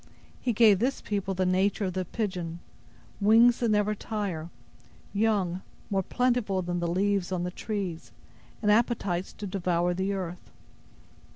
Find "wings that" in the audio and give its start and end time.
3.19-3.69